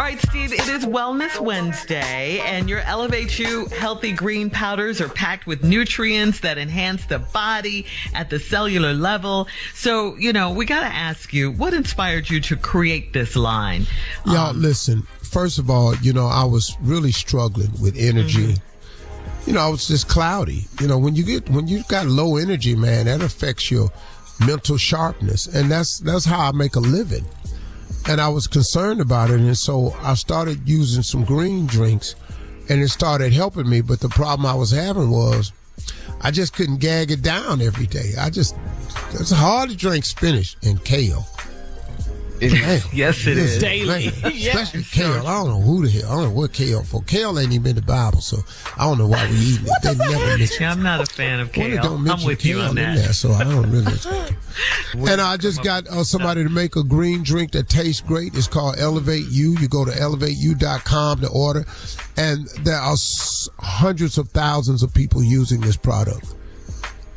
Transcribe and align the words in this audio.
All 0.00 0.06
right, 0.06 0.18
Steve, 0.18 0.54
it 0.54 0.66
is 0.66 0.86
Wellness 0.86 1.38
Wednesday, 1.38 2.40
and 2.40 2.70
your 2.70 2.80
Elevate 2.80 3.38
You 3.38 3.66
healthy 3.66 4.12
green 4.12 4.48
powders 4.48 4.98
are 4.98 5.10
packed 5.10 5.46
with 5.46 5.62
nutrients 5.62 6.40
that 6.40 6.56
enhance 6.56 7.04
the 7.04 7.18
body 7.18 7.84
at 8.14 8.30
the 8.30 8.38
cellular 8.38 8.94
level. 8.94 9.46
So, 9.74 10.16
you 10.16 10.32
know, 10.32 10.52
we 10.52 10.64
got 10.64 10.80
to 10.80 10.86
ask 10.86 11.34
you, 11.34 11.50
what 11.50 11.74
inspired 11.74 12.30
you 12.30 12.40
to 12.40 12.56
create 12.56 13.12
this 13.12 13.36
line? 13.36 13.86
Y'all, 14.24 14.36
um, 14.38 14.62
listen, 14.62 15.02
first 15.02 15.58
of 15.58 15.68
all, 15.68 15.94
you 15.96 16.14
know, 16.14 16.28
I 16.28 16.44
was 16.44 16.74
really 16.80 17.12
struggling 17.12 17.72
with 17.72 17.94
energy. 17.98 18.54
Mm-hmm. 18.54 19.50
You 19.50 19.52
know, 19.52 19.60
I 19.60 19.68
was 19.68 19.86
just 19.86 20.08
cloudy. 20.08 20.64
You 20.80 20.88
know, 20.88 20.96
when 20.96 21.14
you 21.14 21.24
get, 21.24 21.50
when 21.50 21.68
you've 21.68 21.88
got 21.88 22.06
low 22.06 22.38
energy, 22.38 22.74
man, 22.74 23.04
that 23.04 23.20
affects 23.20 23.70
your 23.70 23.90
mental 24.46 24.78
sharpness. 24.78 25.46
And 25.46 25.70
that's, 25.70 25.98
that's 25.98 26.24
how 26.24 26.40
I 26.40 26.52
make 26.52 26.76
a 26.76 26.80
living 26.80 27.26
and 28.08 28.20
I 28.20 28.28
was 28.28 28.46
concerned 28.46 29.00
about 29.00 29.30
it, 29.30 29.40
and 29.40 29.56
so 29.58 29.94
I 30.00 30.14
started 30.14 30.68
using 30.68 31.02
some 31.02 31.24
green 31.24 31.66
drinks, 31.66 32.14
and 32.68 32.80
it 32.82 32.88
started 32.88 33.32
helping 33.32 33.68
me. 33.68 33.80
But 33.80 34.00
the 34.00 34.08
problem 34.08 34.46
I 34.46 34.54
was 34.54 34.70
having 34.70 35.10
was 35.10 35.52
I 36.20 36.30
just 36.30 36.52
couldn't 36.54 36.78
gag 36.78 37.10
it 37.10 37.22
down 37.22 37.60
every 37.60 37.86
day. 37.86 38.12
I 38.18 38.30
just 38.30 38.56
it's 39.12 39.30
hard 39.30 39.70
to 39.70 39.76
drink 39.76 40.04
spinach 40.04 40.56
and 40.62 40.82
kale. 40.84 41.26
Damn. 42.40 42.80
yes, 42.94 43.26
it 43.26 43.36
is. 43.36 43.60
Man, 43.62 43.98
especially 44.32 44.82
kale. 44.82 45.26
I 45.26 45.34
don't 45.44 45.48
know 45.48 45.60
who 45.60 45.86
the 45.86 45.90
hell. 45.90 46.10
I 46.10 46.14
don't 46.14 46.22
know 46.24 46.30
what 46.40 46.54
kale 46.54 46.82
for. 46.82 47.02
Kale 47.02 47.38
ain't 47.38 47.52
even 47.52 47.66
in 47.66 47.76
the 47.76 47.82
Bible, 47.82 48.22
so 48.22 48.38
I 48.78 48.84
don't 48.84 48.96
know 48.96 49.06
why 49.08 49.28
we 49.28 49.36
eating 49.36 49.66
it. 49.66 49.72
They 49.82 49.94
never 49.94 50.38
mention. 50.38 50.56
Yeah, 50.58 50.72
I'm 50.72 50.82
not 50.82 51.00
a 51.02 51.06
fan 51.06 51.40
of 51.40 51.54
Well, 51.54 51.68
they 51.68 51.74
kale. 51.74 51.82
don't 51.82 51.96
I'm 51.96 52.04
mention 52.04 52.26
with 52.26 52.42
you 52.46 52.60
on 52.60 52.70
in 52.70 52.74
that. 52.76 52.96
there, 52.96 53.12
so 53.12 53.32
I 53.32 53.44
don't 53.44 53.70
really. 53.70 53.92
and 54.94 55.20
I 55.20 55.36
just 55.36 55.62
got 55.62 55.86
uh, 55.88 56.04
somebody 56.04 56.42
to 56.42 56.50
make 56.50 56.76
a 56.76 56.82
green 56.82 57.22
drink 57.22 57.52
that 57.52 57.68
tastes 57.68 58.00
great. 58.00 58.34
It's 58.34 58.48
called 58.48 58.76
Elevate 58.78 59.26
You. 59.28 59.56
You 59.58 59.68
go 59.68 59.84
to 59.84 59.90
elevateyou.com 59.90 61.20
to 61.20 61.28
order, 61.28 61.64
and 62.16 62.46
there 62.62 62.76
are 62.76 62.96
hundreds 63.58 64.18
of 64.18 64.28
thousands 64.30 64.82
of 64.82 64.92
people 64.94 65.22
using 65.22 65.60
this 65.60 65.76
product. 65.76 66.34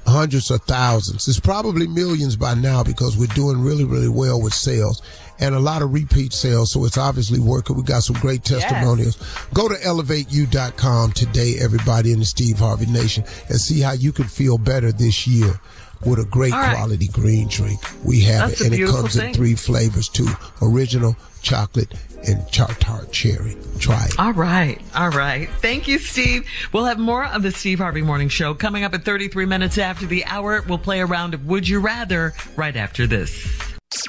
Hundreds 0.05 0.51
of 0.51 0.61
thousands. 0.63 1.27
It's 1.27 1.39
probably 1.39 1.87
millions 1.87 2.35
by 2.35 2.55
now 2.55 2.83
because 2.83 3.17
we're 3.17 3.27
doing 3.27 3.61
really, 3.61 3.85
really 3.85 4.09
well 4.09 4.41
with 4.41 4.53
sales 4.53 5.01
and 5.39 5.55
a 5.55 5.59
lot 5.59 5.81
of 5.81 5.93
repeat 5.93 6.33
sales. 6.33 6.71
So 6.71 6.85
it's 6.85 6.97
obviously 6.97 7.39
working. 7.39 7.75
We 7.75 7.83
got 7.83 8.03
some 8.03 8.17
great 8.17 8.43
testimonials. 8.43 9.17
Go 9.53 9.67
to 9.67 9.75
elevateyou.com 9.75 11.11
today, 11.13 11.55
everybody 11.59 12.11
in 12.11 12.19
the 12.19 12.25
Steve 12.25 12.59
Harvey 12.59 12.85
Nation, 12.85 13.23
and 13.49 13.59
see 13.59 13.79
how 13.79 13.93
you 13.93 14.11
can 14.11 14.25
feel 14.25 14.57
better 14.57 14.91
this 14.91 15.25
year 15.27 15.59
with 16.05 16.19
a 16.19 16.25
great 16.25 16.53
All 16.53 16.59
right. 16.59 16.75
quality 16.75 17.07
green 17.07 17.47
drink. 17.47 17.79
We 18.03 18.21
have 18.21 18.49
That's 18.49 18.61
it, 18.61 18.65
and 18.67 18.75
it 18.75 18.87
comes 18.87 19.15
thing. 19.15 19.29
in 19.29 19.33
three 19.33 19.55
flavors 19.55 20.09
too: 20.09 20.27
original, 20.61 21.15
chocolate, 21.41 21.93
and 22.27 22.47
char 22.51 22.67
tart 22.75 23.11
cherry. 23.11 23.55
Try 23.79 24.05
it. 24.05 24.19
All 24.19 24.33
right. 24.33 24.81
All 24.95 25.09
right. 25.09 25.49
Thank 25.61 25.87
you, 25.87 25.99
Steve. 25.99 26.47
We'll 26.71 26.85
have 26.85 26.99
more 26.99 27.25
of 27.25 27.41
the 27.43 27.51
Steve 27.51 27.79
Harvey 27.79 28.01
Morning 28.01 28.29
Show 28.29 28.53
coming 28.53 28.83
up 28.83 28.93
at 28.93 29.03
33 29.03 29.45
minutes 29.45 29.77
after 29.77 30.05
the 30.05 30.25
hour. 30.25 30.63
We'll 30.67 30.77
play 30.77 31.01
a 31.01 31.05
round 31.05 31.33
of 31.33 31.45
Would 31.47 31.67
You 31.67 31.79
Rather 31.79 32.33
right 32.55 32.75
after 32.75 33.07
this. 33.07 33.45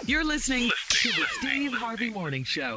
You're 0.07 0.25
listening 0.25 0.71
to 0.89 1.09
the 1.09 1.27
Steve 1.39 1.73
Harvey 1.75 2.11
Morning 2.11 2.45
Show. 2.45 2.77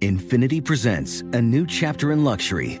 Infiniti 0.00 0.64
presents 0.64 1.20
a 1.20 1.42
new 1.42 1.66
chapter 1.66 2.10
in 2.12 2.24
luxury, 2.24 2.80